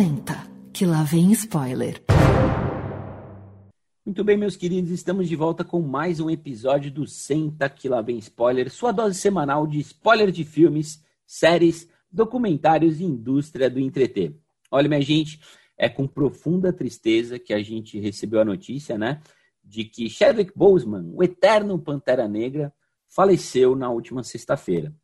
[0.00, 2.02] Senta, que lá vem spoiler.
[4.02, 8.00] Muito bem, meus queridos, estamos de volta com mais um episódio do Senta, que lá
[8.00, 14.34] vem spoiler, sua dose semanal de spoiler de filmes, séries, documentários e indústria do entreter.
[14.70, 15.38] Olha, minha gente,
[15.76, 19.20] é com profunda tristeza que a gente recebeu a notícia, né,
[19.62, 22.72] de que Chadwick Boseman, o eterno Pantera Negra,
[23.06, 24.94] faleceu na última sexta-feira.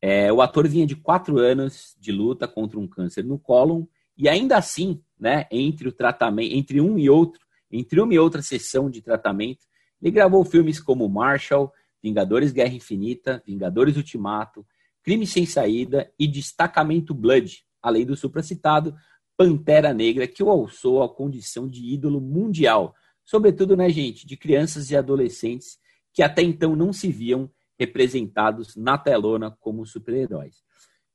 [0.00, 4.28] É, o ator vinha de quatro anos de luta contra um câncer no cólon e
[4.28, 8.88] ainda assim, né, entre o tratamento, entre um e outro, entre uma e outra sessão
[8.88, 9.66] de tratamento,
[10.00, 14.64] ele gravou filmes como Marshall, Vingadores Guerra Infinita, Vingadores Ultimato,
[15.02, 18.94] Crime Sem Saída e Destacamento Blood, além do supracitado
[19.36, 22.94] Pantera Negra, que o alçou à condição de ídolo mundial,
[23.24, 25.78] sobretudo, né, gente, de crianças e adolescentes
[26.12, 30.56] que até então não se viam representados na telona como super-heróis.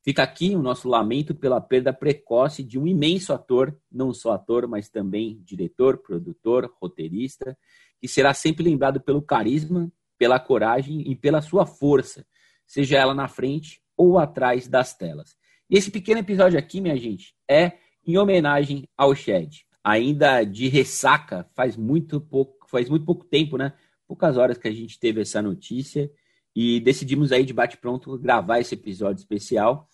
[0.03, 4.67] Fica aqui o nosso lamento pela perda precoce de um imenso ator, não só ator,
[4.67, 7.55] mas também diretor, produtor, roteirista,
[7.99, 12.25] que será sempre lembrado pelo carisma, pela coragem e pela sua força,
[12.65, 15.35] seja ela na frente ou atrás das telas.
[15.69, 17.73] E esse pequeno episódio aqui, minha gente, é
[18.05, 19.65] em homenagem ao Shed.
[19.83, 23.73] Ainda de ressaca, faz muito pouco, faz muito pouco tempo, né?
[24.07, 26.11] Poucas horas que a gente teve essa notícia
[26.55, 29.87] e decidimos aí de bate-pronto gravar esse episódio especial.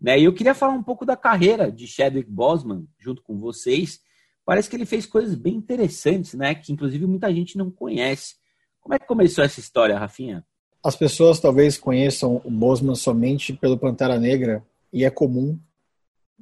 [0.00, 0.20] Né?
[0.20, 4.00] E eu queria falar um pouco da carreira de Chadwick Boseman junto com vocês.
[4.44, 6.54] Parece que ele fez coisas bem interessantes, né?
[6.54, 8.36] Que inclusive muita gente não conhece.
[8.80, 10.44] Como é que começou essa história, Rafinha?
[10.82, 15.58] As pessoas talvez conheçam o Boseman somente pelo Pantera Negra e é comum.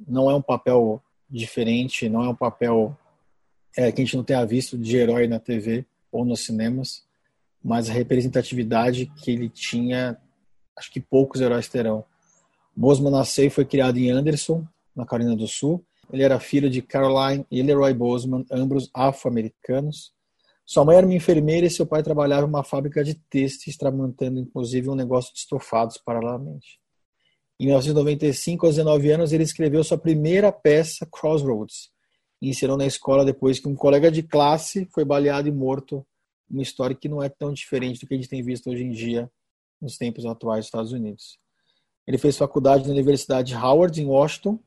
[0.07, 2.95] Não é um papel diferente, não é um papel
[3.75, 7.07] é, que a gente não tenha visto de herói na TV ou nos cinemas
[7.67, 10.17] mas a representatividade que ele tinha,
[10.73, 12.05] acho que poucos heróis terão.
[12.77, 14.63] Bosman nasceu e foi criado em Anderson,
[14.95, 15.83] na Carolina do Sul.
[16.13, 20.13] Ele era filho de Caroline e Leroy Boseman, ambos afro-americanos.
[20.63, 24.39] Sua mãe era uma enfermeira e seu pai trabalhava em uma fábrica de têxteis, mantendo
[24.39, 26.79] inclusive um negócio de estofados paralelamente.
[27.59, 31.89] Em 1995, aos 19 anos, ele escreveu sua primeira peça, Crossroads,
[32.39, 36.05] e ensinou na escola depois que um colega de classe foi baleado e morto
[36.47, 38.91] uma história que não é tão diferente do que a gente tem visto hoje em
[38.91, 39.29] dia
[39.81, 41.39] nos tempos atuais dos Estados Unidos.
[42.07, 44.59] Ele fez faculdade na Universidade Howard, em Washington,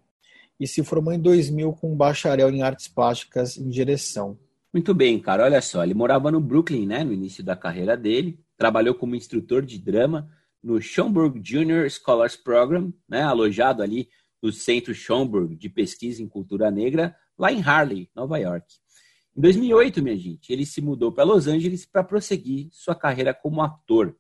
[0.58, 4.38] e se formou em 2000 com um bacharel em artes plásticas em direção.
[4.72, 5.44] Muito bem, cara.
[5.44, 8.38] Olha só, ele morava no Brooklyn, né, no início da carreira dele.
[8.56, 10.30] Trabalhou como instrutor de drama
[10.62, 14.10] no Schomburg Junior Scholars Program, né, alojado ali
[14.42, 18.66] no Centro Schomburg de Pesquisa em Cultura Negra, lá em Harley, Nova York.
[19.36, 23.62] Em 2008, minha gente, ele se mudou para Los Angeles para prosseguir sua carreira como
[23.62, 24.14] ator.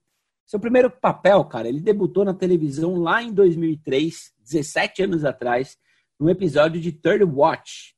[0.50, 5.78] Seu primeiro papel, cara, ele debutou na televisão lá em 2003, 17 anos atrás,
[6.18, 7.94] num episódio de Third Watch.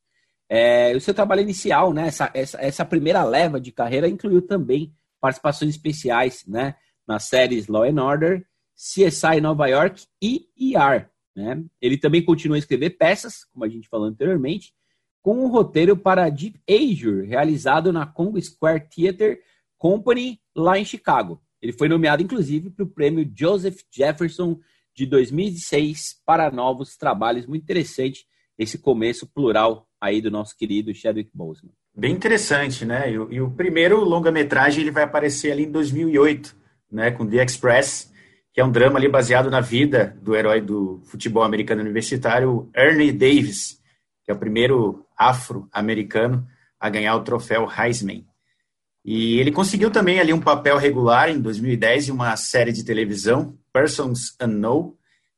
[0.50, 4.94] É, o seu trabalho inicial, né, essa, essa, essa primeira leva de carreira, incluiu também
[5.18, 6.74] participações especiais né,
[7.08, 8.46] nas séries Law and Order,
[8.76, 10.46] CSI Nova York e
[10.76, 11.08] ER.
[11.34, 11.64] Né?
[11.80, 14.74] Ele também continua a escrever peças, como a gente falou anteriormente,
[15.22, 19.40] com um roteiro para Deep Azure, realizado na Congo Square Theater
[19.78, 21.42] Company, lá em Chicago.
[21.62, 24.58] Ele foi nomeado, inclusive, para o prêmio Joseph Jefferson
[24.94, 27.46] de 2006 para novos trabalhos.
[27.46, 28.26] Muito interessante
[28.58, 31.72] esse começo plural aí do nosso querido Chadwick Boseman.
[31.94, 33.10] Bem interessante, né?
[33.10, 36.56] E, e o primeiro longa-metragem ele vai aparecer ali em 2008,
[36.90, 38.12] né, com The Express,
[38.52, 43.12] que é um drama ali baseado na vida do herói do futebol americano universitário Ernie
[43.12, 43.80] Davis,
[44.24, 46.46] que é o primeiro afro-americano
[46.78, 48.26] a ganhar o troféu Heisman.
[49.04, 53.56] E ele conseguiu também ali um papel regular em 2010 em uma série de televisão,
[53.72, 54.94] Persons Unknown,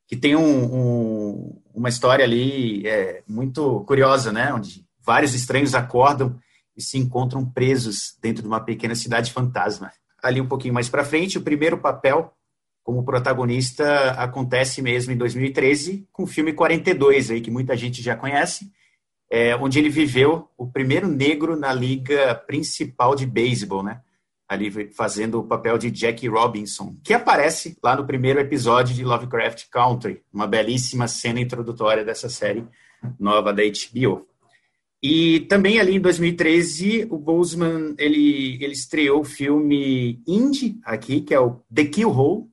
[0.06, 4.52] que tem um, um, uma história ali é, muito curiosa, né?
[4.52, 6.38] Onde vários estranhos acordam
[6.76, 9.90] e se encontram presos dentro de uma pequena cidade fantasma.
[10.22, 12.32] Ali um pouquinho mais para frente, o primeiro papel
[12.82, 18.14] como protagonista acontece mesmo em 2013 com o filme 42 aí que muita gente já
[18.14, 18.70] conhece,
[19.34, 24.00] é, onde ele viveu o primeiro negro na liga principal de beisebol, né?
[24.48, 29.64] Ali fazendo o papel de Jackie Robinson, que aparece lá no primeiro episódio de Lovecraft
[29.72, 32.64] Country, uma belíssima cena introdutória dessa série
[33.18, 34.24] nova da HBO.
[35.02, 41.34] E também ali em 2013, o Boseman, ele, ele estreou o filme indie aqui, que
[41.34, 42.44] é o The Kill Hole,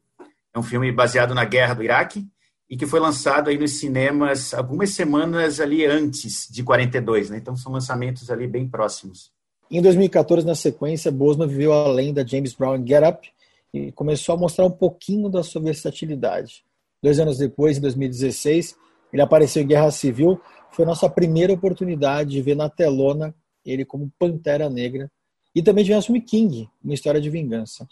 [0.52, 2.26] é um filme baseado na guerra do Iraque,
[2.72, 7.38] e que foi lançado aí nos cinemas algumas semanas ali antes de 42, né?
[7.38, 9.30] Então são lançamentos ali bem próximos.
[9.70, 13.30] Em 2014, na sequência, Bosman viveu além da James Brown Get Up
[13.74, 16.64] e começou a mostrar um pouquinho da sua versatilidade.
[17.04, 18.78] Dois anos depois, em 2016,
[19.12, 20.40] ele apareceu em Guerra Civil,
[20.72, 23.36] foi nossa primeira oportunidade de ver na telona
[23.66, 25.12] ele como Pantera Negra
[25.54, 27.86] e também tivemos filme King, uma história de vingança.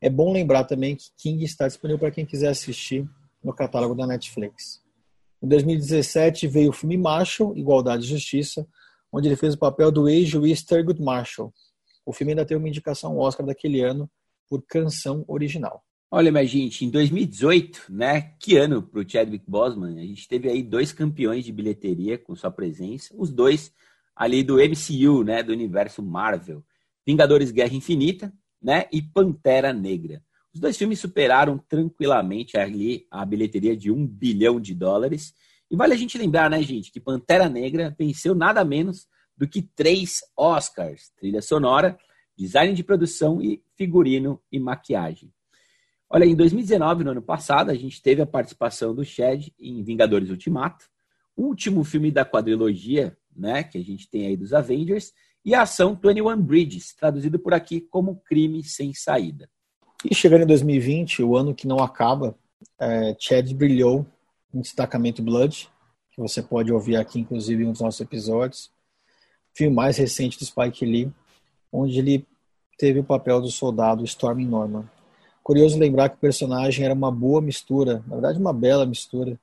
[0.00, 3.08] É bom lembrar também que King está disponível para quem quiser assistir
[3.42, 4.82] no catálogo da Netflix.
[5.42, 8.66] Em 2017 veio o filme Marshall, Igualdade e Justiça,
[9.12, 11.52] onde ele fez o papel do ex-juiz Thurgood Marshall.
[12.04, 14.10] O filme ainda tem uma indicação Oscar daquele ano
[14.48, 15.82] por canção original.
[16.12, 20.48] Olha, minha gente, em 2018, né, que ano para o Chadwick Boseman, a gente teve
[20.48, 23.72] aí dois campeões de bilheteria com sua presença, os dois
[24.14, 26.64] ali do MCU, né, do universo Marvel,
[27.06, 30.20] Vingadores Guerra Infinita, né, e Pantera Negra.
[30.52, 35.32] Os dois filmes superaram tranquilamente ali a bilheteria de um bilhão de dólares.
[35.70, 39.06] E vale a gente lembrar, né, gente, que Pantera Negra venceu nada menos
[39.36, 41.96] do que três Oscars: trilha sonora,
[42.36, 45.32] design de produção e figurino e maquiagem.
[46.08, 50.28] Olha, em 2019, no ano passado, a gente teve a participação do Shed em Vingadores
[50.28, 50.86] Ultimato,
[51.36, 55.12] o último filme da quadrilogia, né, que a gente tem aí dos Avengers,
[55.44, 59.48] e a ação 21 Bridges, traduzido por aqui como Crime Sem Saída.
[60.04, 62.34] E chegando em 2020, o ano que não acaba,
[62.78, 64.06] é, Chad brilhou
[64.52, 65.68] em Destacamento Blood,
[66.10, 68.70] que você pode ouvir aqui, inclusive, em um dos nossos episódios.
[69.52, 71.12] Filme mais recente do Spike Lee,
[71.70, 72.26] onde ele
[72.78, 74.88] teve o papel do soldado Storm Norman.
[75.42, 79.38] Curioso lembrar que o personagem era uma boa mistura, na verdade, uma bela mistura,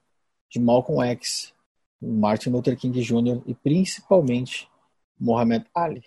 [0.49, 1.53] de Malcolm X,
[2.01, 3.41] Martin Luther King Jr.
[3.45, 4.67] e principalmente
[5.19, 6.03] Muhammad Ali.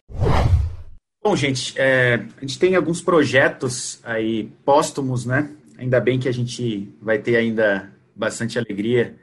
[1.22, 5.55] Bom, gente, é, a gente tem alguns projetos aí póstumos, né?
[5.76, 9.19] Ainda bem que a gente vai ter ainda bastante alegria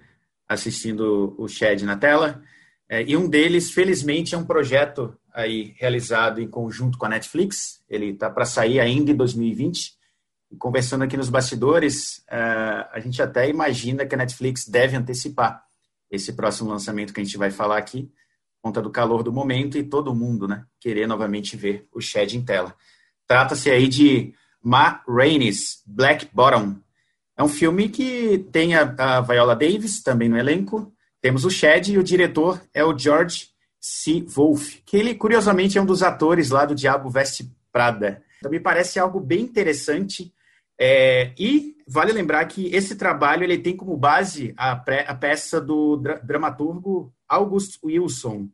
[0.47, 2.43] assistindo o Shed na tela.
[2.87, 7.83] É, e um deles, felizmente, é um projeto aí realizado em conjunto com a Netflix.
[7.89, 9.93] Ele está para sair ainda em 2020.
[10.51, 12.37] E conversando aqui nos bastidores, é,
[12.91, 15.63] a gente até imagina que a Netflix deve antecipar
[16.11, 18.07] esse próximo lançamento que a gente vai falar aqui
[18.67, 22.43] conta do calor do momento e todo mundo, né, querer novamente ver o Shed em
[22.43, 22.75] tela.
[23.25, 26.75] Trata-se aí de Ma Rainey's Black Bottom.
[27.37, 30.91] É um filme que tem a, a Viola Davis também no elenco.
[31.21, 33.47] Temos o Shed e o diretor é o George
[33.79, 34.25] C.
[34.27, 38.21] Wolfe, que ele, curiosamente, é um dos atores lá do Diabo Veste Prada.
[38.37, 40.33] Então, me parece algo bem interessante.
[40.79, 45.59] É, e vale lembrar que esse trabalho ele tem como base a, pré, a peça
[45.61, 48.49] do dra dramaturgo August Wilson.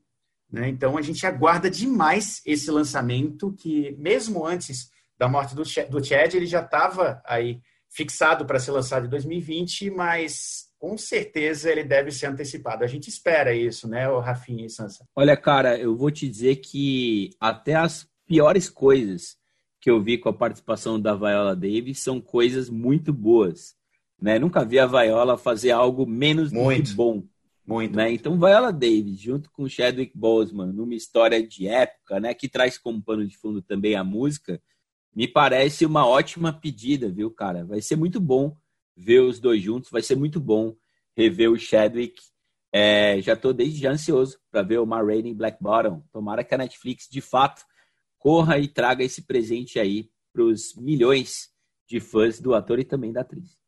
[0.54, 0.70] Né?
[0.70, 6.36] Então a gente aguarda demais esse lançamento, que mesmo antes da morte do, do Chad,
[6.36, 7.60] ele já estava aí
[7.90, 12.84] fixado para ser lançado em 2020, mas com certeza ele deve ser antecipado.
[12.84, 15.04] A gente espera isso, né, o Rafinha e Sansa?
[15.16, 19.36] Olha, cara, eu vou te dizer que até as piores coisas
[19.82, 23.76] que eu vi com a participação da Viola Davis são coisas muito boas.
[24.22, 24.38] Né?
[24.38, 26.84] Nunca vi a Viola fazer algo menos muito.
[26.84, 27.24] do que bom.
[27.66, 27.96] Muito.
[27.96, 28.12] Né?
[28.12, 33.02] Então, Viola Davis, junto com Chadwick Boseman, numa história de época, né, que traz como
[33.02, 34.62] pano de fundo também a música,
[35.16, 37.66] me parece uma ótima pedida, viu, cara?
[37.66, 38.58] Vai ser muito bom
[38.96, 40.76] ver os dois juntos, vai ser muito bom
[41.16, 42.22] rever o Chadwick.
[42.72, 46.04] É, já estou desde já ansioso para ver o Ma Rainey Black Bottom.
[46.12, 47.64] Tomara que a Netflix, de fato,
[48.18, 51.52] corra e traga esse presente aí para os milhões
[51.88, 53.63] de fãs do ator e também da atriz.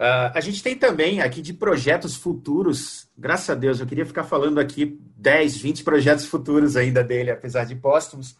[0.00, 4.24] Uh, a gente tem também aqui de projetos futuros, graças a Deus, eu queria ficar
[4.24, 8.36] falando aqui 10, 20 projetos futuros ainda dele, apesar de póstumos.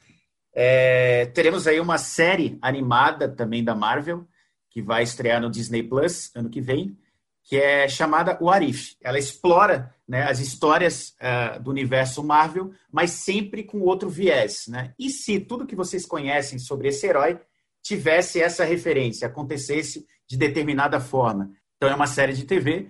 [0.54, 4.26] É, teremos aí uma série animada também da Marvel,
[4.71, 6.97] que vai estrear no Disney Plus ano que vem,
[7.44, 8.97] que é chamada O Arif.
[9.02, 14.66] Ela explora né, as histórias uh, do universo Marvel, mas sempre com outro viés.
[14.68, 14.94] Né?
[14.99, 17.38] E se tudo que vocês conhecem sobre esse herói
[17.83, 21.51] tivesse essa referência, acontecesse de determinada forma.
[21.77, 22.89] Então é uma série de TV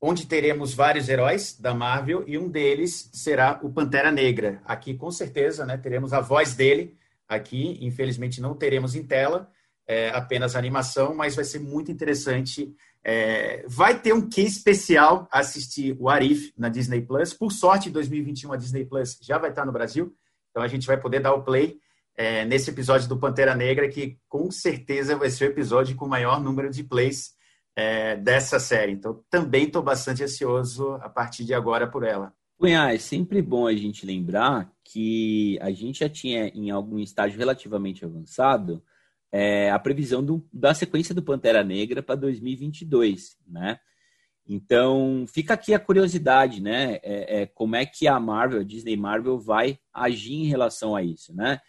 [0.00, 4.62] onde teremos vários heróis da Marvel e um deles será o Pantera Negra.
[4.64, 7.78] Aqui com certeza, né, teremos a voz dele aqui.
[7.80, 9.50] Infelizmente não teremos em tela,
[9.86, 12.72] é, apenas animação, mas vai ser muito interessante.
[13.02, 17.32] É, vai ter um que especial assistir o Arif na Disney Plus.
[17.32, 20.14] Por sorte, em 2021 a Disney Plus já vai estar no Brasil,
[20.50, 21.78] então a gente vai poder dar o play
[22.18, 26.08] é, nesse episódio do Pantera Negra, que com certeza vai ser o episódio com o
[26.08, 27.30] maior número de plays
[27.76, 28.90] é, dessa série.
[28.90, 32.34] Então, também estou bastante ansioso a partir de agora por ela.
[32.58, 37.38] Cunha, é sempre bom a gente lembrar que a gente já tinha, em algum estágio
[37.38, 38.82] relativamente avançado,
[39.30, 43.78] é, a previsão do, da sequência do Pantera Negra para 2022, né?
[44.44, 46.98] Então, fica aqui a curiosidade, né?
[47.04, 51.02] É, é, como é que a Marvel, a Disney Marvel, vai agir em relação a
[51.02, 51.60] isso, né?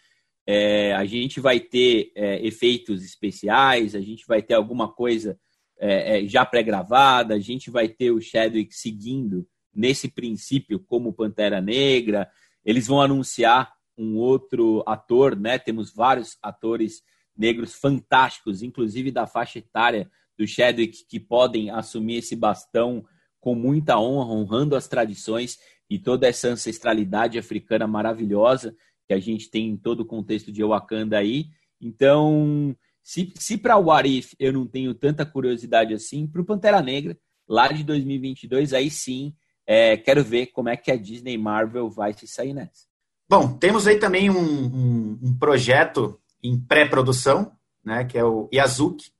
[0.46, 5.38] É, a gente vai ter é, efeitos especiais, a gente vai ter alguma coisa
[5.78, 11.60] é, é já pré-gravada, a gente vai ter o Chadwick seguindo nesse princípio como Pantera
[11.60, 12.28] Negra.
[12.64, 15.58] Eles vão anunciar um outro ator, né?
[15.58, 17.02] Temos vários atores
[17.36, 23.04] negros fantásticos, inclusive da faixa etária do Chadwick, que podem assumir esse bastão
[23.40, 28.76] com muita honra, honrando as tradições e toda essa ancestralidade africana maravilhosa
[29.10, 31.46] que a gente tem em todo o contexto de Wakanda aí.
[31.80, 36.80] Então, se, se para o Arif eu não tenho tanta curiosidade assim, para o Pantera
[36.80, 39.34] Negra, lá de 2022, aí sim,
[39.66, 42.86] é, quero ver como é que a Disney Marvel vai se sair nessa.
[43.28, 47.50] Bom, temos aí também um, um, um projeto em pré-produção,
[47.84, 49.10] né, que é o Yazuki,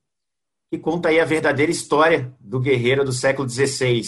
[0.69, 4.03] que conta aí a verdadeira história do guerreiro do século XVI,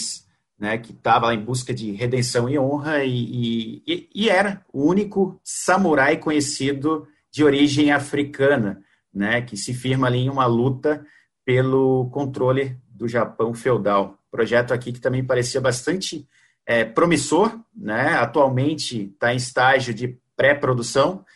[0.64, 5.38] né, que estava em busca de redenção e honra e, e, e, era o único
[5.44, 11.04] samurai conhecido de origem africana, né, que se firma ali em uma luta
[11.44, 14.18] pelo controle do Japão feudal.
[14.30, 16.26] Projeto aqui que também parecia bastante
[16.64, 21.26] é, promissor, né, atualmente está em estágio de pré-produção,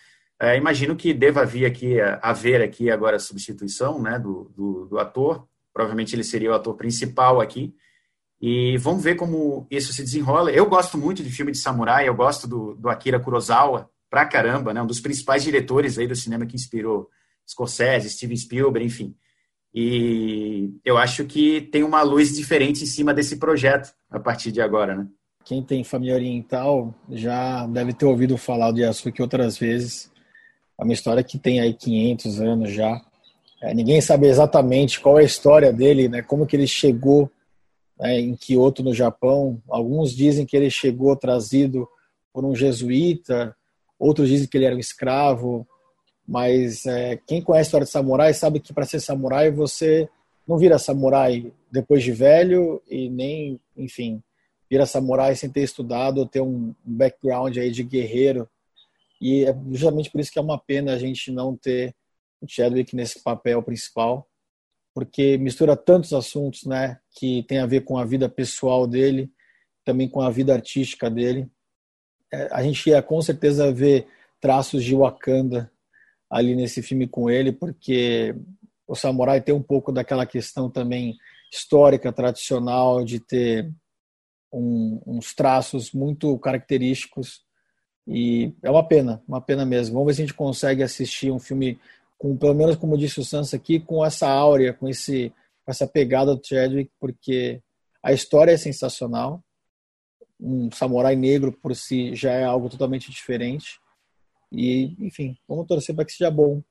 [0.40, 4.99] é, imagino que deva vir aqui, haver aqui agora a substituição né, do, do, do,
[4.99, 5.47] ator.
[5.75, 7.75] Provavelmente ele seria o ator principal aqui.
[8.40, 10.50] E vamos ver como isso se desenrola.
[10.52, 14.73] Eu gosto muito de filme de samurai, eu gosto do, do Akira Kurosawa pra caramba,
[14.73, 14.80] né?
[14.80, 17.09] Um dos principais diretores aí do cinema que inspirou
[17.47, 19.14] Scorsese, Steven Spielberg, enfim.
[19.75, 24.61] E eu acho que tem uma luz diferente em cima desse projeto a partir de
[24.61, 25.07] agora, né?
[25.45, 30.11] Quem tem família oriental já deve ter ouvido falar do Yasuki outras vezes.
[30.78, 33.00] É uma história que tem aí 500 anos já.
[33.62, 36.23] É, ninguém sabe exatamente qual é a história dele, né?
[36.23, 37.30] Como que ele chegou
[37.99, 39.61] né, em Kyoto, no Japão.
[39.69, 41.88] Alguns dizem que ele chegou trazido
[42.33, 43.57] por um jesuíta,
[43.99, 45.67] outros dizem que ele era um escravo.
[46.26, 50.09] Mas é, quem conhece a história de samurai sabe que para ser samurai você
[50.47, 54.23] não vira samurai depois de velho e nem, enfim,
[54.69, 58.49] vira samurai sem ter estudado ou ter um background aí de guerreiro
[59.21, 61.95] e é justamente por isso que é uma pena a gente não ter
[62.40, 64.27] o Chadwick nesse papel principal,
[64.99, 69.31] porque mistura tantos assuntos, né, que tem a ver com a vida pessoal dele,
[69.85, 71.49] também com a vida artística dele.
[72.33, 74.09] É, a gente ia com certeza ver
[74.40, 75.71] traços de Wakanda
[76.28, 78.35] ali nesse filme com ele, porque
[78.88, 81.17] o samurai tem um pouco daquela questão também
[81.49, 83.73] histórica, tradicional, de ter
[84.52, 87.45] um, uns traços muito característicos
[88.05, 89.95] e é uma pena, uma pena mesmo.
[89.95, 91.78] Vamos ver se a gente consegue assistir um filme
[92.18, 95.32] com, pelo menos como disse o Sansa aqui, com essa áurea, com esse
[95.64, 97.62] com essa pegada do Chadwick, porque
[98.02, 99.44] a história é sensacional.
[100.40, 103.78] Um samurai negro por si já é algo totalmente diferente.
[104.50, 106.62] E, enfim, vamos torcer para que seja bom.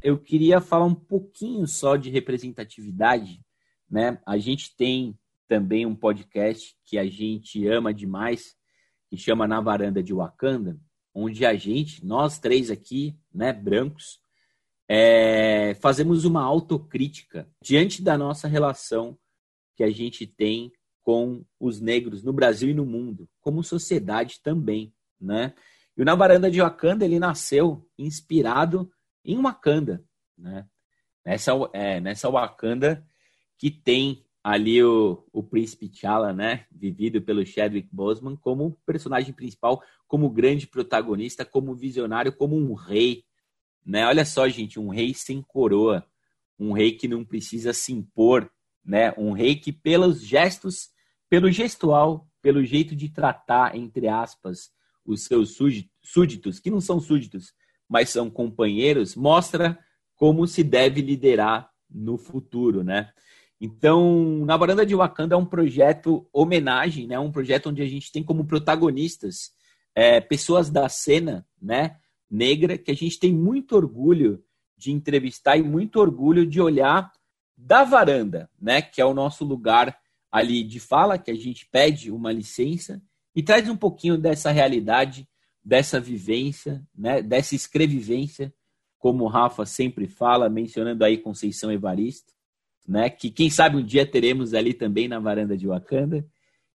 [0.00, 3.40] Eu queria falar um pouquinho só de representatividade,
[3.90, 4.20] né?
[4.24, 8.54] A gente tem também um podcast que a gente ama demais,
[9.10, 10.78] que chama Na Varanda de Wakanda,
[11.12, 14.20] onde a gente, nós três aqui, né, brancos,
[14.88, 19.18] é, fazemos uma autocrítica diante da nossa relação
[19.76, 24.92] que a gente tem com os negros no Brasil e no mundo, como sociedade também,
[25.20, 25.54] né?
[25.96, 28.90] E o Na Varanda de Wakanda, ele nasceu inspirado
[29.24, 30.04] em Wakanda,
[30.36, 30.66] né?
[31.24, 33.04] Nessa, é, nessa Wakanda
[33.58, 39.82] que tem ali o, o príncipe T'Challa, né, vivido pelo Chadwick Boseman, como personagem principal,
[40.06, 43.24] como grande protagonista, como visionário, como um rei,
[43.88, 44.06] né?
[44.06, 46.04] Olha só, gente, um rei sem coroa,
[46.58, 48.50] um rei que não precisa se impor,
[48.84, 49.14] né?
[49.16, 50.90] Um rei que pelos gestos,
[51.30, 54.70] pelo gestual, pelo jeito de tratar, entre aspas,
[55.06, 55.56] os seus
[56.02, 57.54] súditos, que não são súditos,
[57.88, 59.78] mas são companheiros, mostra
[60.14, 63.10] como se deve liderar no futuro, né?
[63.58, 67.18] Então, na Varanda de Wakanda é um projeto homenagem, né?
[67.18, 69.50] Um projeto onde a gente tem como protagonistas
[69.94, 71.96] é, pessoas da cena, né?
[72.30, 74.42] Negra, que a gente tem muito orgulho
[74.76, 77.12] de entrevistar e muito orgulho de olhar
[77.56, 78.80] da varanda, né?
[78.82, 79.98] Que é o nosso lugar
[80.30, 83.02] ali de fala, que a gente pede uma licença
[83.34, 85.28] e traz um pouquinho dessa realidade,
[85.64, 87.22] dessa vivência, né?
[87.22, 88.52] Dessa escrevivência,
[88.98, 92.38] como o Rafa sempre fala, mencionando aí Conceição Evaristo
[92.88, 93.10] né?
[93.10, 96.26] Que quem sabe um dia teremos ali também na varanda de Wakanda.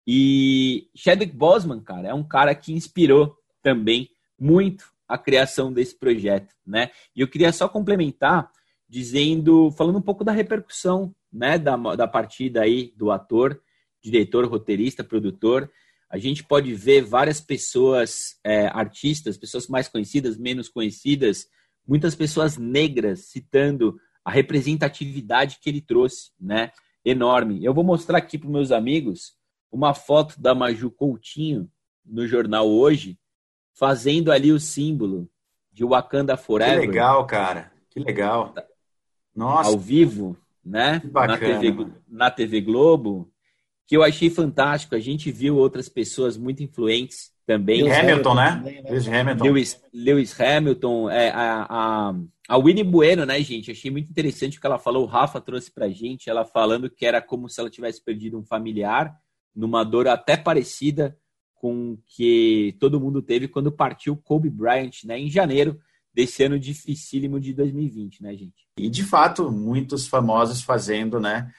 [0.08, 6.54] E Chadwick Boseman, cara, é um cara que inspirou também muito a criação desse projeto,
[6.66, 6.92] né?
[7.16, 8.50] E eu queria só complementar
[8.88, 13.62] dizendo, falando um pouco da repercussão, né, da, da partida aí do ator,
[14.02, 15.70] diretor, roteirista, produtor.
[16.10, 21.48] A gente pode ver várias pessoas, é, artistas, pessoas mais conhecidas, menos conhecidas,
[21.88, 26.72] muitas pessoas negras citando a representatividade que ele trouxe, né?
[27.06, 27.64] Enorme.
[27.64, 29.34] Eu vou mostrar aqui para meus amigos
[29.72, 31.70] uma foto da Maju Coutinho
[32.06, 33.18] no jornal hoje,
[33.80, 35.30] fazendo ali o símbolo
[35.72, 36.82] de Wakanda Forever.
[36.82, 37.72] Que legal, cara.
[37.90, 38.54] Que legal.
[39.34, 39.70] Nossa.
[39.70, 41.02] Ao vivo, né?
[41.14, 43.32] na, TV, na TV Globo,
[43.88, 44.96] que eu achei fantástico.
[44.96, 47.84] A gente viu outras pessoas muito influentes também.
[47.84, 48.62] Lewis Hamilton, né?
[48.66, 48.84] Né?
[48.90, 49.44] Lewis Hamilton.
[49.46, 52.16] Lewis, Lewis Hamilton, é, a, a,
[52.50, 53.72] a Winnie Bueno, né, gente?
[53.72, 55.04] Achei muito interessante o que ela falou.
[55.04, 58.44] O Rafa trouxe pra gente, ela falando que era como se ela tivesse perdido um
[58.44, 59.16] familiar,
[59.56, 61.18] numa dor até parecida
[61.60, 65.78] com que todo mundo teve quando partiu Kobe Bryant, né, em janeiro
[66.14, 68.66] desse ano dificílimo de 2020, né, gente?
[68.78, 71.52] E de fato, muitos famosos fazendo, né,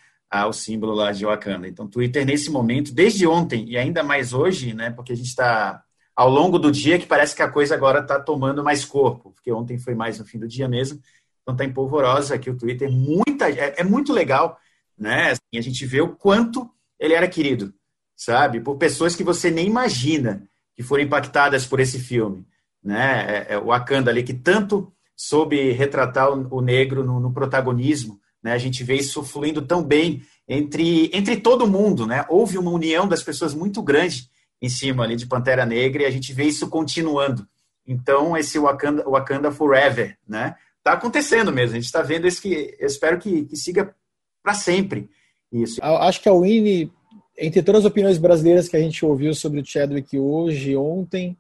[0.49, 1.69] o símbolo lá de Wakanda.
[1.69, 5.83] Então, Twitter nesse momento, desde ontem e ainda mais hoje, né, porque a gente está
[6.17, 9.53] ao longo do dia que parece que a coisa agora está tomando mais corpo, porque
[9.53, 10.99] ontem foi mais no fim do dia mesmo,
[11.43, 14.59] então está empolvorosa aqui o Twitter, muita, é, é muito legal,
[14.97, 17.75] né, assim, a gente vê o quanto ele era querido,
[18.21, 18.61] sabe?
[18.61, 20.47] Por pessoas que você nem imagina
[20.77, 22.47] que foram impactadas por esse filme,
[22.85, 23.47] né?
[23.49, 28.21] É, é o Wakanda ali que tanto soube retratar o, o negro no, no, protagonismo,
[28.43, 28.53] né?
[28.53, 32.27] A gente vê isso fluindo tão bem entre entre todo mundo, né?
[32.29, 34.29] Houve uma união das pessoas muito grande
[34.61, 37.49] em cima ali de Pantera Negra e a gente vê isso continuando.
[37.87, 40.57] Então esse Wakanda, Wakanda Forever, né?
[40.83, 41.73] Tá acontecendo mesmo.
[41.73, 43.95] A gente está vendo isso que eu espero que, que siga
[44.43, 45.09] para sempre
[45.51, 45.83] isso.
[45.83, 46.93] Acho que a Winnie
[47.41, 51.35] entre todas as opiniões brasileiras que a gente ouviu sobre o Chadwick hoje, ontem,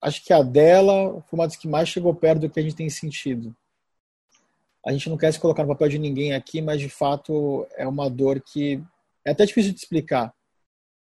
[0.00, 2.74] acho que a dela foi uma das que mais chegou perto do que a gente
[2.74, 3.54] tem sentido.
[4.84, 7.86] A gente não quer se colocar no papel de ninguém aqui, mas de fato é
[7.86, 8.82] uma dor que
[9.24, 10.32] é até difícil de explicar.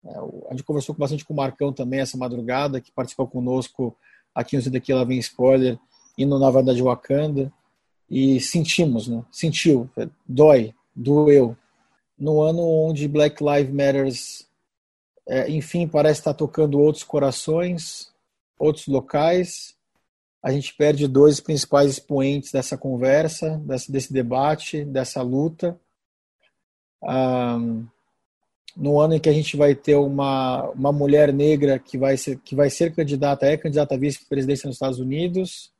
[0.06, 0.10] É,
[0.50, 3.96] a gente conversou bastante com o Marcão também essa madrugada, que participou conosco
[4.36, 5.80] aqui no Daqui Ela Vem Spoiler,
[6.18, 7.52] indo na Vanda de Wakanda,
[8.10, 9.24] e sentimos, né?
[9.32, 9.90] Sentiu,
[10.28, 11.56] dói, doeu
[12.18, 14.48] no ano onde Black Lives Matters,
[15.28, 18.12] é, enfim, parece estar tocando outros corações,
[18.58, 19.76] outros locais.
[20.42, 25.80] A gente perde dois principais expoentes dessa conversa, desse, desse debate, dessa luta.
[27.02, 27.86] Um,
[28.76, 32.40] no ano em que a gente vai ter uma, uma mulher negra que vai ser,
[32.40, 35.72] que vai ser candidata, é candidata a vice-presidência nos Estados Unidos,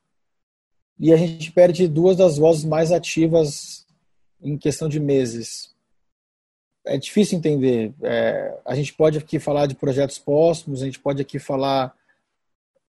[0.98, 3.84] e a gente perde duas das vozes mais ativas
[4.40, 5.73] em questão de meses
[6.86, 7.94] é difícil entender.
[8.02, 11.94] É, a gente pode aqui falar de projetos póstumos, a gente pode aqui falar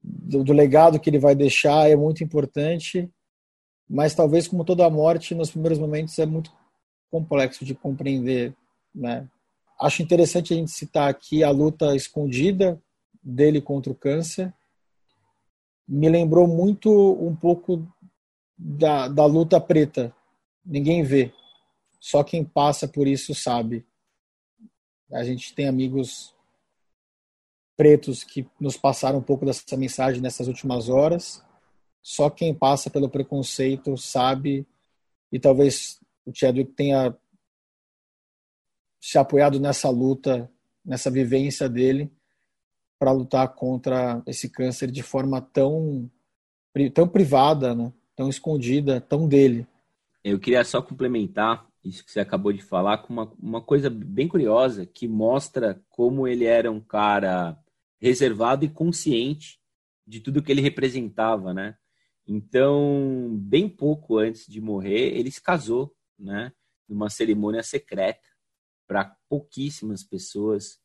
[0.02, 3.08] do, do, legado que ele vai deixar, é muito importante,
[3.88, 6.52] mas talvez, como toda morte, nos primeiros momentos é muito
[7.10, 8.54] complexo de compreender.
[8.94, 9.26] Né?
[9.80, 12.80] Acho interessante a gente citar aqui a luta escondida
[13.22, 14.52] dele contra o câncer.
[15.86, 17.86] Me lembrou muito um pouco
[18.58, 20.14] da, da luta preta.
[20.64, 21.32] Ninguém vê
[22.04, 23.82] só quem passa por isso sabe.
[25.10, 26.34] A gente tem amigos
[27.78, 31.42] pretos que nos passaram um pouco dessa mensagem nessas últimas horas.
[32.02, 34.66] Só quem passa pelo preconceito sabe,
[35.32, 37.16] e talvez o Chadwick tenha
[39.00, 40.52] se apoiado nessa luta,
[40.84, 42.12] nessa vivência dele,
[42.98, 46.10] para lutar contra esse câncer de forma tão,
[46.92, 47.90] tão privada, né?
[48.14, 49.66] tão escondida, tão dele.
[50.22, 54.26] Eu queria só complementar isso que você acabou de falar, com uma, uma coisa bem
[54.26, 57.58] curiosa que mostra como ele era um cara
[58.00, 59.60] reservado e consciente
[60.06, 61.76] de tudo que ele representava, né?
[62.26, 66.52] Então, bem pouco antes de morrer, ele se casou, né?
[66.88, 68.26] Numa cerimônia secreta
[68.86, 70.78] para pouquíssimas pessoas,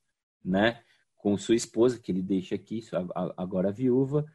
[0.43, 0.83] né?
[1.15, 2.81] Com sua esposa, que ele deixa aqui,
[3.37, 4.25] agora viúva,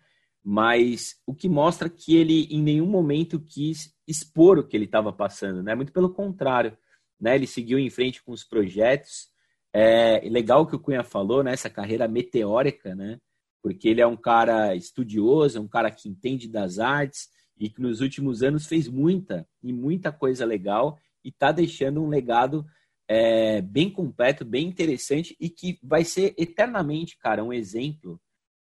[0.44, 5.10] mas o que mostra que ele em nenhum momento quis expor o que ele estava
[5.10, 5.74] passando, né?
[5.74, 6.76] Muito pelo contrário,
[7.18, 7.34] né?
[7.34, 9.28] Ele seguiu em frente com os projetos.
[9.72, 11.54] É legal que o Cunha falou, né?
[11.54, 13.18] Essa carreira meteórica, né?
[13.62, 17.80] Porque ele é um cara estudioso, é um cara que entende das artes e que
[17.80, 22.66] nos últimos anos fez muita e muita coisa legal e está deixando um legado
[23.08, 28.20] é, bem completo, bem interessante e que vai ser eternamente, cara, um exemplo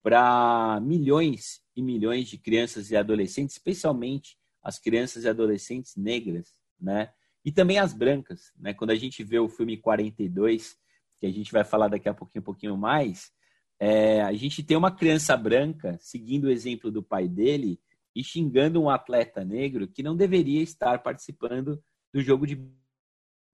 [0.06, 7.12] para milhões e milhões de crianças e adolescentes, especialmente as crianças e adolescentes negras, né?
[7.44, 8.72] E também as brancas, né?
[8.72, 10.78] Quando a gente vê o filme 42,
[11.20, 13.32] que a gente vai falar daqui a pouquinho, um pouquinho mais,
[13.80, 17.80] é, a gente tem uma criança branca seguindo o exemplo do pai dele
[18.16, 22.64] e xingando um atleta negro que não deveria estar participando do jogo de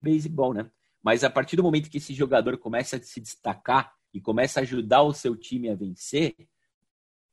[0.02, 0.70] beisebol, né?
[1.02, 4.64] Mas a partir do momento que esse jogador começa a se destacar e começa a
[4.64, 6.36] ajudar o seu time a vencer,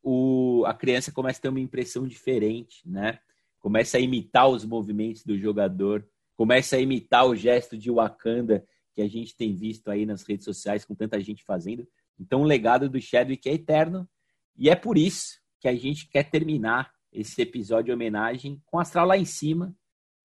[0.02, 3.18] o, a criança começa a ter uma impressão diferente, né?
[3.58, 8.64] Começa a imitar os movimentos do jogador, começa a imitar o gesto de Wakanda,
[8.94, 11.86] que a gente tem visto aí nas redes sociais com tanta gente fazendo.
[12.18, 14.08] Então, o legado do Chadwick é eterno
[14.56, 19.06] e é por isso que a gente quer terminar esse episódio de homenagem com Astral
[19.06, 19.74] lá em cima,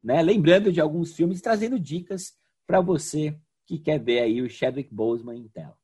[0.04, 0.22] né?
[0.22, 2.34] Lembrando de alguns filmes, trazendo dicas
[2.66, 5.78] para você que quer ver aí o Chadwick Boseman em tela.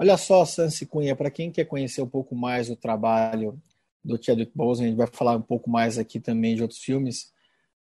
[0.00, 3.60] Olha só, Sansi Cunha, para quem quer conhecer um pouco mais o trabalho
[4.04, 7.32] do Chadwick Boseman, a gente vai falar um pouco mais aqui também de outros filmes,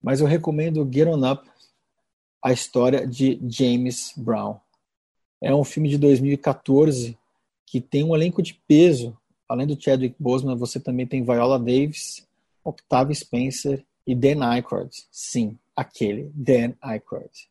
[0.01, 1.51] mas eu recomendo Get On Up,
[2.41, 4.57] a história de James Brown.
[5.41, 7.19] É um filme de 2014
[7.67, 9.19] que tem um elenco de peso.
[9.49, 12.25] Além do Chadwick Boseman, você também tem Viola Davis,
[12.63, 14.95] Octavia Spencer e Dan Aykroyd.
[15.11, 17.49] Sim, aquele, Dan Aykroyd.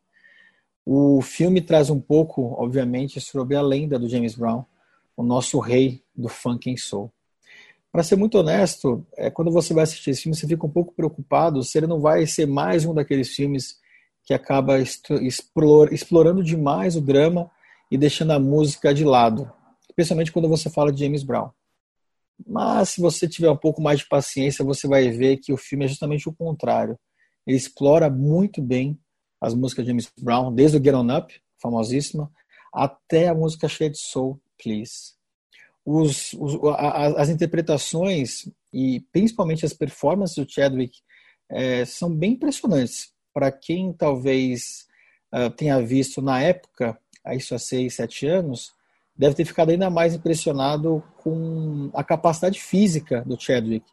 [0.86, 4.64] O filme traz um pouco, obviamente, sobre a lenda do James Brown,
[5.18, 7.12] o nosso rei do funk and soul.
[7.92, 10.94] Para ser muito honesto, é, quando você vai assistir esse filme, você fica um pouco
[10.94, 13.80] preocupado se ele não vai ser mais um daqueles filmes
[14.26, 17.50] que acaba explor, explorando demais o drama
[17.90, 19.52] e deixando a música de lado,
[19.88, 21.50] especialmente quando você fala de James Brown.
[22.46, 25.86] Mas se você tiver um pouco mais de paciência, você vai ver que o filme
[25.86, 27.00] é justamente o contrário.
[27.48, 29.00] Ele explora muito bem
[29.46, 32.32] as músicas de James Brown, desde o Get On Up, famosíssima,
[32.74, 35.14] até a música cheia de soul, Please.
[35.86, 36.58] Os, os,
[37.16, 40.98] as interpretações e principalmente as performances do Chadwick
[41.50, 43.14] é, são bem impressionantes.
[43.32, 44.88] Para quem talvez
[45.32, 46.98] uh, tenha visto na época,
[47.34, 48.72] isso há seis, sete anos,
[49.16, 53.86] deve ter ficado ainda mais impressionado com a capacidade física do Chadwick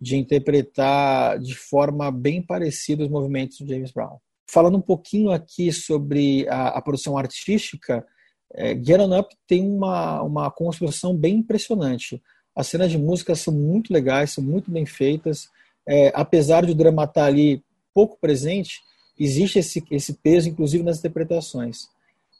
[0.00, 4.18] de interpretar de forma bem parecida os movimentos do James Brown.
[4.50, 8.06] Falando um pouquinho aqui sobre a, a produção artística,
[8.54, 12.22] é, Get On Up tem uma, uma construção bem impressionante.
[12.56, 15.48] As cenas de música são muito legais, são muito bem feitas.
[15.86, 18.80] É, apesar de o drama estar ali pouco presente,
[19.18, 21.88] existe esse, esse peso, inclusive nas interpretações.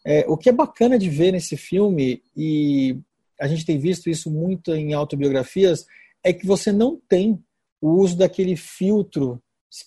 [0.04, 2.98] É, o que é bacana de ver nesse filme, e
[3.38, 5.84] a gente tem visto isso muito em autobiografias,
[6.24, 7.38] é que você não tem
[7.80, 9.40] o uso daquele filtro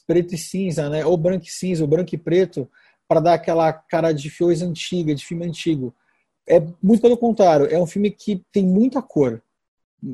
[0.05, 1.05] preto e cinza, né?
[1.05, 2.69] ou branco e cinza, ou branco e preto,
[3.07, 5.93] para dar aquela cara de filmes antiga, de filme antigo.
[6.47, 9.41] É muito pelo contrário, é um filme que tem muita cor,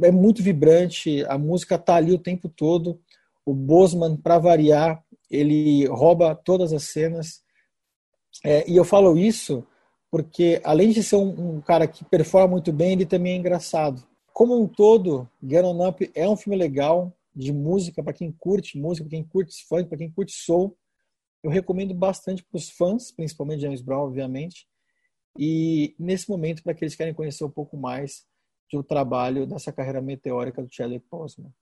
[0.03, 2.99] é muito vibrante, a música tá ali o tempo todo.
[3.45, 5.01] O Bosman, para variar,
[5.31, 7.41] ele rouba todas as cenas.
[8.43, 9.65] É, e eu falo isso
[10.11, 14.03] porque, além de ser um, um, cara que performa muito bem, ele também é engraçado.
[14.33, 18.79] Como um todo, Get On Up é um filme legal, de música, para quem curte
[18.79, 20.75] música, para quem curte funk, para quem curte soul.
[21.43, 24.67] Eu recomendo bastante para os fãs, principalmente James Brown, obviamente.
[25.37, 28.25] E nesse momento, para aqueles que querem conhecer um pouco mais
[28.73, 31.53] do trabalho dessa carreira meteórica do Chadwick Boseman.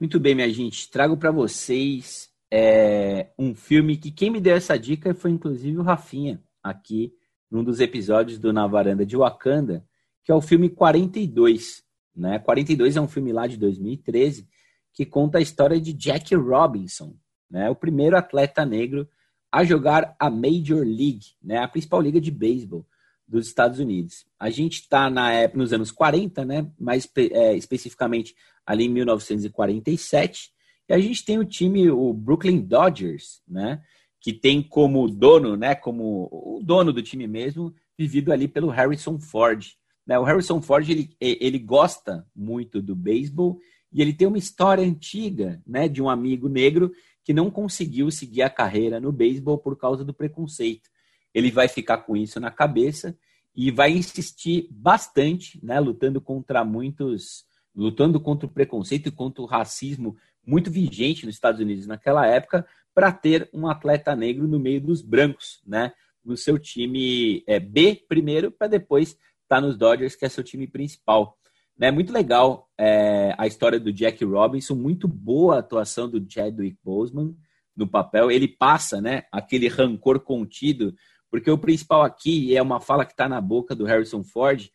[0.00, 0.90] Muito bem, minha gente.
[0.90, 5.82] Trago para vocês é, um filme que quem me deu essa dica foi inclusive o
[5.82, 7.14] Rafinha, aqui
[7.50, 9.86] num dos episódios do Na Varanda de Wakanda,
[10.24, 11.81] que é o filme 42.
[12.14, 12.38] Né?
[12.38, 14.46] 42 é um filme lá de 2013
[14.92, 17.14] que conta a história de Jack Robinson,
[17.50, 17.70] né?
[17.70, 19.08] o primeiro atleta negro
[19.50, 21.58] a jogar a Major League, né?
[21.58, 22.86] a principal liga de beisebol
[23.26, 24.26] dos Estados Unidos.
[24.38, 25.10] A gente está
[25.54, 26.70] nos anos 40, né?
[26.78, 28.34] mais é, especificamente
[28.66, 30.50] ali em 1947,
[30.88, 33.82] e a gente tem o time, o Brooklyn Dodgers, né?
[34.20, 35.74] que tem como dono, né?
[35.74, 39.74] como o dono do time mesmo, vivido ali pelo Harrison Ford.
[40.06, 40.18] Né?
[40.18, 43.58] O Harrison Ford ele, ele gosta muito do beisebol
[43.92, 46.92] e ele tem uma história antiga né, de um amigo negro
[47.24, 50.90] que não conseguiu seguir a carreira no beisebol por causa do preconceito.
[51.32, 53.16] Ele vai ficar com isso na cabeça
[53.54, 59.46] e vai insistir bastante, né, lutando contra muitos, lutando contra o preconceito e contra o
[59.46, 64.80] racismo muito vigente nos Estados Unidos naquela época, para ter um atleta negro no meio
[64.80, 65.92] dos brancos, né,
[66.24, 69.16] no seu time é, B primeiro, para depois
[69.52, 71.36] está nos Dodgers, que é seu time principal.
[71.78, 76.78] É muito legal é, a história do Jack Robinson, muito boa a atuação do Chadwick
[76.82, 77.36] Boseman
[77.76, 78.30] no papel.
[78.30, 80.94] Ele passa né, aquele rancor contido,
[81.30, 84.70] porque o principal aqui é uma fala que está na boca do Harrison Ford,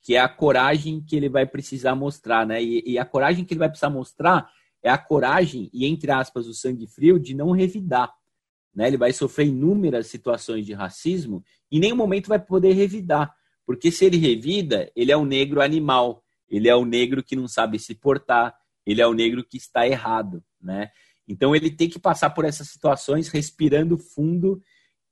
[0.00, 2.46] que é a coragem que ele vai precisar mostrar.
[2.46, 2.62] Né?
[2.62, 4.48] E, e a coragem que ele vai precisar mostrar
[4.82, 8.10] é a coragem, e entre aspas, o sangue frio, de não revidar.
[8.74, 8.86] Né?
[8.86, 13.34] Ele vai sofrer inúmeras situações de racismo e em nenhum momento vai poder revidar.
[13.66, 17.48] Porque se ele revida, ele é um negro animal, ele é o negro que não
[17.48, 20.90] sabe se portar, ele é o negro que está errado, né?
[21.26, 24.60] Então ele tem que passar por essas situações respirando fundo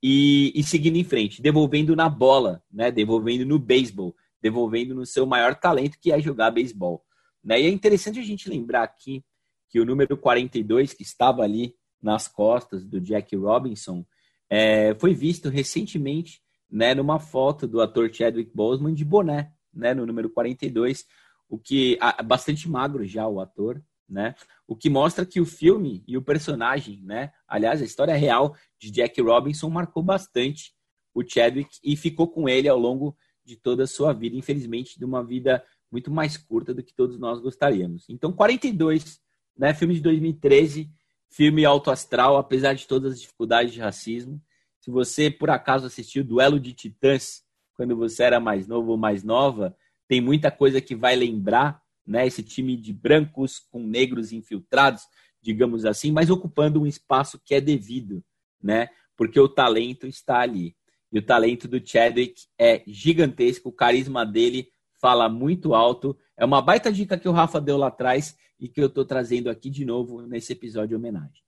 [0.03, 2.91] e, e seguindo em frente, devolvendo na bola, né?
[2.91, 7.03] Devolvendo no beisebol, devolvendo no seu maior talento que é jogar beisebol.
[7.43, 7.61] Né?
[7.61, 9.23] E é interessante a gente lembrar aqui
[9.69, 14.05] que o número 42 que estava ali nas costas do Jack Robinson
[14.49, 20.05] é, foi visto recentemente né, numa foto do ator Chadwick Boseman de boné, né, no
[20.05, 21.05] número 42,
[21.49, 24.35] o que bastante magro já o ator, né?
[24.67, 27.31] O que mostra que o filme e o personagem, né?
[27.47, 30.73] Aliás, a história real de Jack Robinson marcou bastante
[31.13, 35.05] o Chadwick e ficou com ele ao longo de toda a sua vida, infelizmente, de
[35.05, 38.05] uma vida muito mais curta do que todos nós gostaríamos.
[38.09, 39.19] Então, 42,
[39.57, 39.73] né?
[39.73, 40.89] Filme de 2013,
[41.29, 44.41] filme alto astral, apesar de todas as dificuldades de racismo.
[44.81, 47.43] Se você por acaso assistiu Duelo de Titãs
[47.75, 49.75] quando você era mais novo ou mais nova,
[50.07, 52.25] tem muita coisa que vai lembrar, né?
[52.25, 55.03] Esse time de brancos com negros infiltrados,
[55.41, 58.23] digamos assim, mas ocupando um espaço que é devido,
[58.61, 58.89] né?
[59.15, 60.75] Porque o talento está ali.
[61.11, 64.67] E o talento do Chadwick é gigantesco, o carisma dele
[64.99, 66.17] fala muito alto.
[66.35, 69.49] É uma baita dica que o Rafa deu lá atrás e que eu estou trazendo
[69.49, 71.43] aqui de novo nesse episódio de homenagem.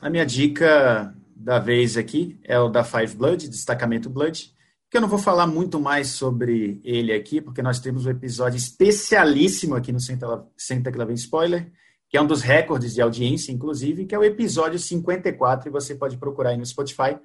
[0.00, 4.54] A minha dica da vez aqui é o da Five Blood, Destacamento Blood,
[4.90, 8.58] que eu não vou falar muito mais sobre ele aqui, porque nós temos um episódio
[8.58, 11.72] especialíssimo aqui no Senta, Senta que vem spoiler,
[12.10, 15.94] que é um dos recordes de audiência, inclusive, que é o episódio 54, e você
[15.94, 17.18] pode procurar aí no Spotify,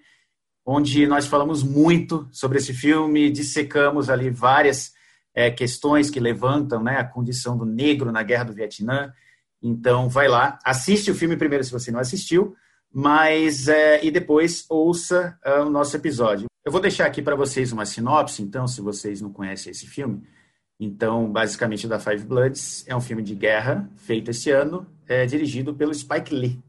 [0.65, 4.93] onde nós falamos muito sobre esse filme, dissecamos ali várias
[5.34, 9.12] é, questões que levantam né, a condição do negro na Guerra do Vietnã.
[9.62, 12.56] Então, vai lá, assiste o filme primeiro se você não assistiu,
[12.97, 16.45] mas é, e depois ouça é, o nosso episódio.
[16.63, 20.23] Eu vou deixar aqui para vocês uma sinopse, então, se vocês não conhecem esse filme.
[20.79, 25.73] Então, basicamente, da Five Bloods é um filme de guerra feito esse ano, é, dirigido
[25.73, 26.63] pelo Spike Lee.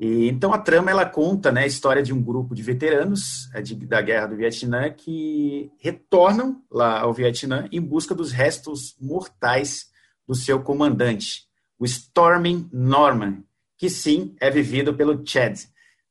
[0.00, 3.60] E, então a trama ela conta né, a história de um grupo de veteranos é,
[3.60, 9.90] de, da guerra do Vietnã que retornam lá ao Vietnã em busca dos restos mortais
[10.26, 11.42] do seu comandante,
[11.78, 13.44] o Storming Norman,
[13.78, 15.58] que sim é vivido pelo Chad.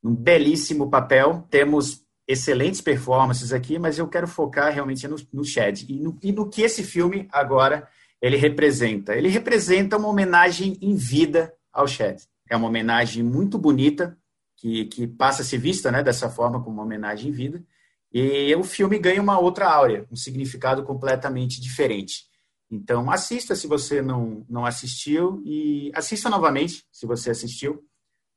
[0.02, 5.82] Um belíssimo papel, temos excelentes performances aqui, mas eu quero focar realmente no, no Chad
[5.88, 7.88] e no, e no que esse filme agora
[8.20, 9.14] ele representa.
[9.14, 14.16] Ele representa uma homenagem em vida ao Chad é uma homenagem muito bonita,
[14.56, 17.64] que, que passa a ser vista né, dessa forma, como uma homenagem em vida.
[18.12, 22.26] E o filme ganha uma outra áurea, um significado completamente diferente.
[22.74, 27.86] Então, assista se você não, não assistiu e assista novamente se você assistiu.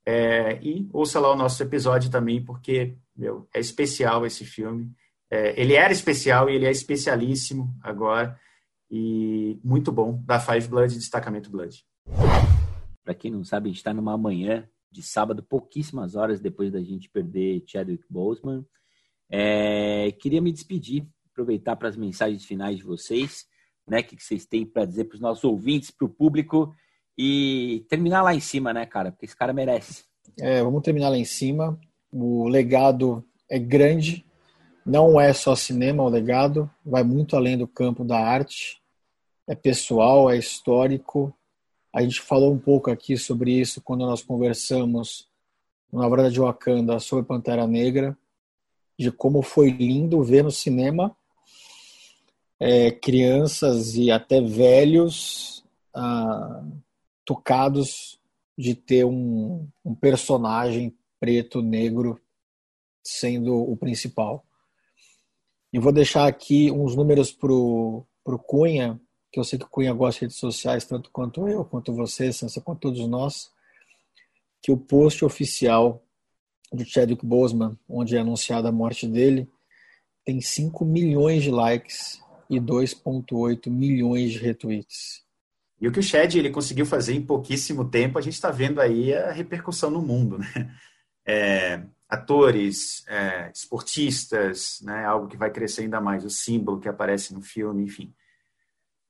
[0.05, 4.93] É, e ouça lá o nosso episódio também, porque meu, é especial esse filme.
[5.29, 8.39] É, ele era especial e ele é especialíssimo agora.
[8.91, 11.83] E muito bom, da Five Blood e Destacamento Blood.
[13.03, 16.81] Para quem não sabe, a gente está numa manhã de sábado, pouquíssimas horas depois da
[16.81, 18.63] gente perder Chadwick Boseman.
[19.29, 23.47] É, queria me despedir, aproveitar para as mensagens finais de vocês,
[23.87, 23.99] né?
[23.99, 26.75] O que vocês têm para dizer para os nossos ouvintes, para o público
[27.17, 29.11] e terminar lá em cima, né, cara?
[29.11, 30.03] Porque esse cara merece.
[30.39, 31.79] É, vamos terminar lá em cima.
[32.11, 34.25] O legado é grande,
[34.85, 38.81] não é só cinema o legado, vai muito além do campo da arte,
[39.47, 41.33] é pessoal, é histórico,
[41.93, 45.27] a gente falou um pouco aqui sobre isso quando nós conversamos
[45.91, 48.17] na verdade de Wakanda sobre Pantera Negra,
[48.99, 51.15] de como foi lindo ver no cinema
[52.59, 56.63] é, crianças e até velhos ah,
[57.25, 58.19] tocados
[58.57, 62.19] de ter um, um personagem preto, negro,
[63.03, 64.43] sendo o principal.
[65.71, 68.05] E vou deixar aqui uns números para o
[68.45, 68.99] Cunha,
[69.31, 72.31] que eu sei que o Cunha gosta de redes sociais, tanto quanto eu, quanto você,
[72.33, 73.51] Sansa, quanto todos nós,
[74.61, 76.01] que o post oficial
[76.71, 79.47] do Chadwick Boseman, onde é anunciada a morte dele,
[80.25, 85.25] tem 5 milhões de likes e 2,8 milhões de retweets.
[85.79, 88.81] E o que o Chad ele conseguiu fazer em pouquíssimo tempo, a gente está vendo
[88.81, 90.75] aí a repercussão no mundo, né?
[91.29, 95.03] É, atores, é, esportistas, né?
[95.03, 98.13] Algo que vai crescer ainda mais, o símbolo que aparece no filme, enfim.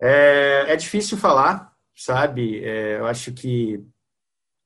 [0.01, 2.63] É, é difícil falar, sabe?
[2.63, 3.83] É, eu acho que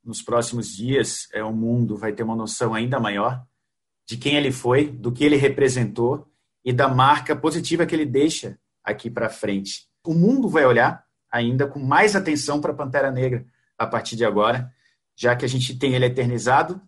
[0.04, 3.46] nos próximos dias é, o mundo vai ter uma noção ainda maior
[4.08, 6.28] de quem ele foi, do que ele representou
[6.64, 9.88] e da marca positiva que ele deixa aqui para frente.
[10.06, 13.46] O mundo vai olhar ainda com mais atenção para Pantera Negra
[13.78, 14.72] a partir de agora,
[15.16, 16.82] já que a gente tem ele eternizado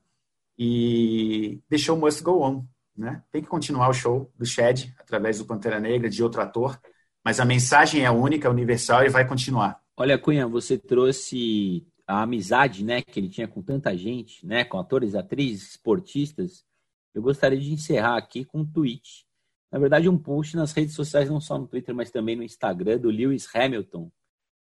[0.57, 2.65] e deixou o must go on.
[2.95, 3.23] Né?
[3.31, 6.79] Tem que continuar o show do Shed através do Pantera Negra, de outro ator,
[7.23, 9.81] mas a mensagem é única, universal e vai continuar.
[9.95, 14.77] Olha, Cunha, você trouxe a amizade, né, que ele tinha com tanta gente, né, com
[14.77, 16.65] atores, atrizes, esportistas.
[17.13, 19.25] Eu gostaria de encerrar aqui com um tweet.
[19.73, 22.99] Na verdade, um post nas redes sociais, não só no Twitter, mas também no Instagram,
[22.99, 24.11] do Lewis Hamilton,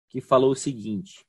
[0.08, 1.26] que falou o seguinte: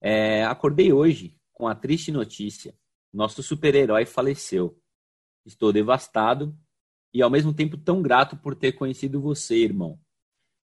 [0.00, 2.72] é, Acordei hoje com a triste notícia:
[3.12, 4.80] nosso super-herói faleceu.
[5.44, 6.56] Estou devastado
[7.12, 9.98] e ao mesmo tempo tão grato por ter conhecido você, irmão.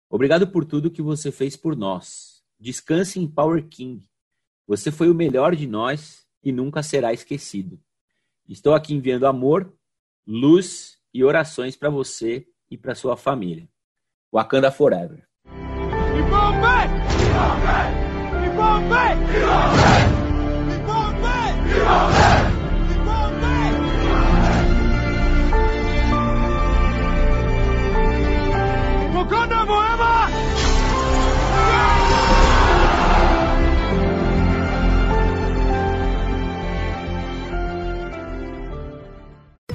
[0.08, 2.44] Obrigado por tudo que você fez por nós.
[2.56, 4.08] Descanse em Power King.
[4.64, 7.80] Você foi o melhor de nós e nunca será esquecido.
[8.48, 9.76] Estou aqui enviando amor,
[10.24, 13.68] luz e orações para você e para sua família.
[14.32, 15.26] Wakanda Forever.
[21.80, 22.27] Wakanda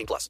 [0.00, 0.28] 18 plus.